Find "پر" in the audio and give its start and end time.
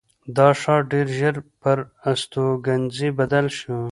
1.61-1.77